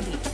[0.00, 0.27] Brody.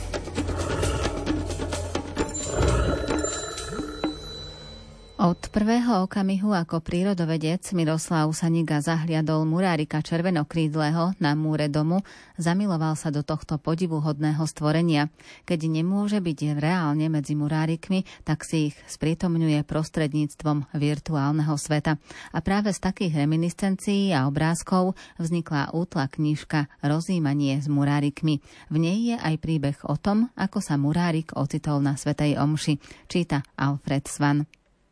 [6.05, 12.05] Okamihu ako prírodovedec Miroslav Saniga zahliadol murárika červenokrídleho na múre domu,
[12.37, 15.09] zamiloval sa do tohto podivuhodného stvorenia.
[15.49, 21.97] Keď nemôže byť reálne medzi murárikmi, tak si ich sprítomňuje prostredníctvom virtuálneho sveta.
[22.29, 28.45] A práve z takých reminiscencií a obrázkov vznikla útla knižka Rozímanie s murárikmi.
[28.69, 32.77] V nej je aj príbeh o tom, ako sa murárik ocitol na Svetej Omši,
[33.09, 34.45] číta Alfred Svan.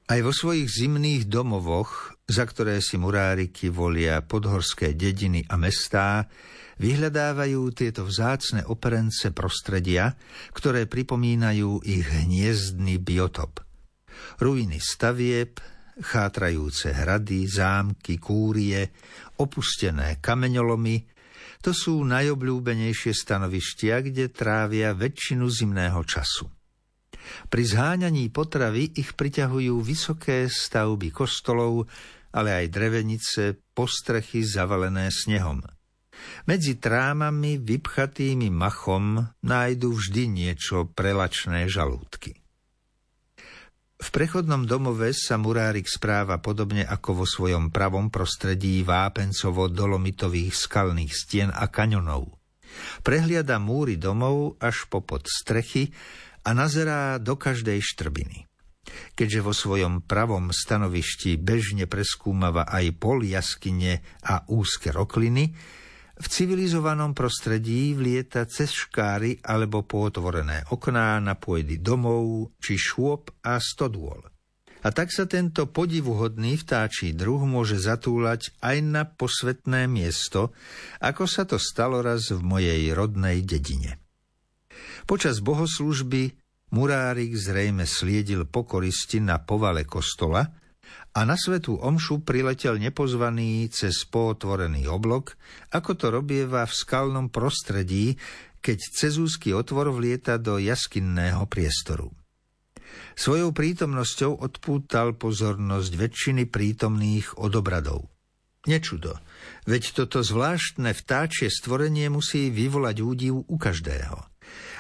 [0.04, 6.28] Aj vo svojich zimných domovoch, za ktoré si muráriky volia podhorské dediny a mestá,
[6.76, 10.12] vyhľadávajú tieto vzácne operence prostredia,
[10.52, 13.64] ktoré pripomínajú ich hniezdný biotop.
[14.44, 15.64] Ruiny stavieb,
[16.04, 18.92] chátrajúce hrady, zámky, kúrie,
[19.40, 21.08] opustené kameňolomy,
[21.64, 26.63] to sú najobľúbenejšie stanovištia, kde trávia väčšinu zimného času.
[27.48, 31.88] Pri zháňaní potravy ich priťahujú vysoké stavby kostolov,
[32.34, 33.42] ale aj drevenice,
[33.78, 35.62] postrechy zavalené snehom.
[36.48, 42.44] Medzi trámami vypchatými machom nájdu vždy niečo prelačné žalúdky.
[44.04, 51.48] V prechodnom domove sa murárik správa podobne ako vo svojom pravom prostredí vápencovo-dolomitových skalných stien
[51.48, 52.28] a kaňonov.
[53.00, 55.96] Prehliada múry domov až po pod strechy
[56.44, 58.48] a nazerá do každej štrbiny.
[59.16, 65.56] Keďže vo svojom pravom stanovišti bežne preskúmava aj pol jaskyne a úzke rokliny,
[66.14, 73.58] v civilizovanom prostredí vlieta cez škáry alebo pootvorené okná na pôjdy domov či šôb a
[73.58, 74.22] stodôl.
[74.84, 80.52] A tak sa tento podivuhodný vtáčí druh môže zatúlať aj na posvetné miesto,
[81.00, 84.03] ako sa to stalo raz v mojej rodnej dedine.
[85.04, 86.34] Počas bohoslužby
[86.74, 90.44] murárik zrejme sliedil pokoristi na povale kostola
[91.14, 95.38] a na svetú omšu priletel nepozvaný cez pootvorený oblok,
[95.70, 98.18] ako to robieva v skalnom prostredí,
[98.64, 102.10] keď cez úzky otvor vlieta do jaskinného priestoru.
[103.14, 108.10] Svojou prítomnosťou odpútal pozornosť väčšiny prítomných odobradov.
[108.64, 109.20] Nečudo,
[109.68, 114.33] veď toto zvláštne vtáčie stvorenie musí vyvolať údiv u každého.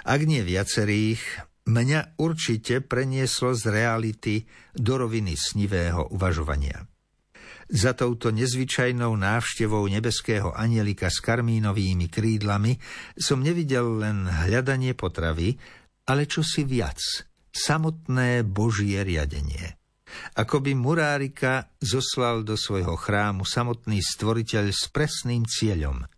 [0.03, 1.23] Ak nie viacerých,
[1.63, 4.43] mňa určite prenieslo z reality
[4.75, 6.83] do roviny snivého uvažovania.
[7.71, 12.75] Za touto nezvyčajnou návštevou nebeského anielika s karmínovými krídlami
[13.15, 15.55] som nevidel len hľadanie potravy,
[16.03, 16.99] ale čosi viac,
[17.55, 19.79] samotné Božie riadenie.
[20.35, 26.03] Ako by Murárika zoslal do svojho chrámu samotný stvoriteľ s presným cieľom–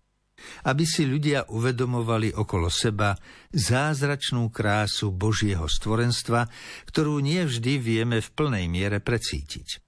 [0.66, 3.14] aby si ľudia uvedomovali okolo seba
[3.54, 6.50] zázračnú krásu Božieho stvorenstva,
[6.90, 9.86] ktorú nie vždy vieme v plnej miere precítiť.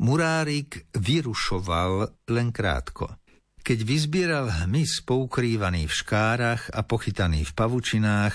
[0.00, 3.18] Murárik vyrušoval len krátko.
[3.62, 8.34] Keď vyzbieral hmyz poukrývaný v škárach a pochytaný v pavučinách,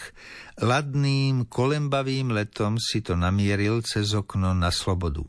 [0.63, 5.27] ladným, kolembavým letom si to namieril cez okno na slobodu.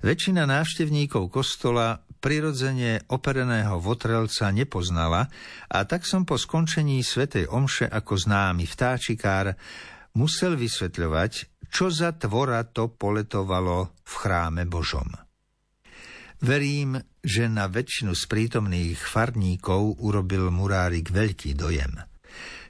[0.00, 5.26] Väčšina návštevníkov kostola prirodzene opereného votrelca nepoznala
[5.72, 9.56] a tak som po skončení svätej omše ako známy vtáčikár
[10.14, 11.32] musel vysvetľovať,
[11.72, 15.08] čo za tvora to poletovalo v chráme Božom.
[16.40, 22.00] Verím, že na väčšinu z prítomných farníkov urobil murárik veľký dojem.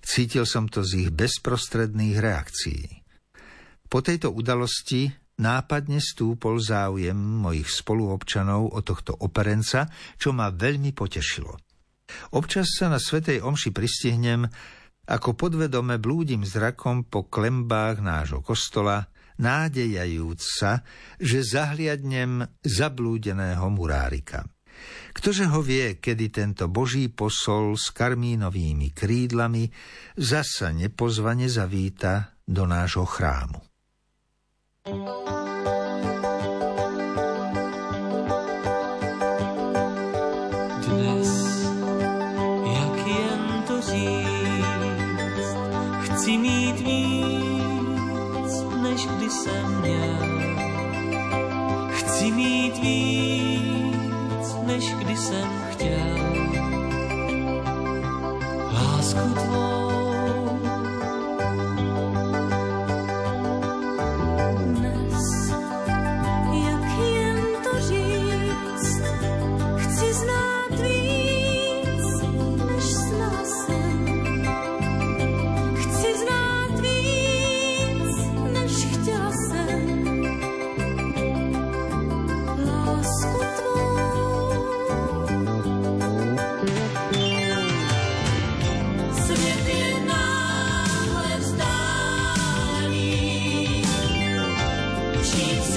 [0.03, 2.85] Cítil som to z ich bezprostredných reakcií.
[3.87, 5.11] Po tejto udalosti
[5.41, 9.89] nápadne stúpol záujem mojich spoluobčanov o tohto operenca,
[10.21, 11.57] čo ma veľmi potešilo.
[12.37, 14.45] Občas sa na Svetej Omši pristihnem,
[15.11, 20.85] ako podvedome blúdim zrakom po klembách nášho kostola, nádejajúc sa,
[21.19, 24.47] že zahliadnem zablúdeného murárika.
[25.11, 29.69] Ktože ho vie, kedy tento boží posol s karmínovými krídlami
[30.17, 33.61] zasa nepozvane zavíta do nášho chrámu.
[34.87, 35.30] Dnes,
[46.51, 48.53] mít víc,
[48.83, 50.41] než kdy jsem měl.
[51.91, 56.50] Chci mít víc, než kdy jsem chtěl.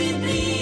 [0.04, 0.53] simply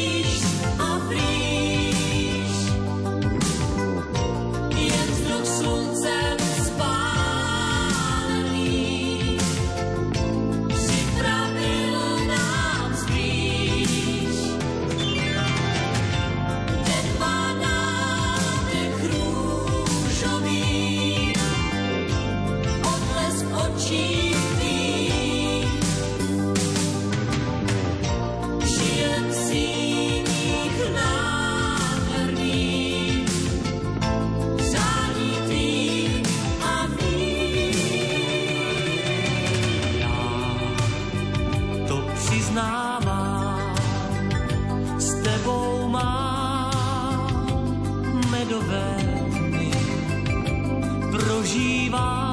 [51.91, 52.30] Mom.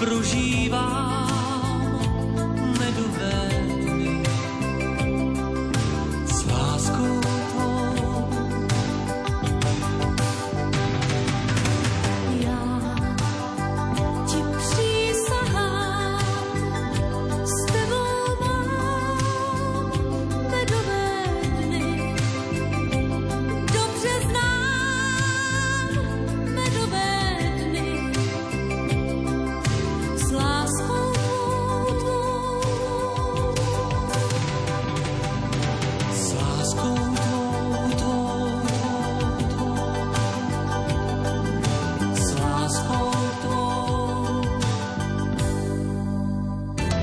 [0.00, 1.39] prožívá.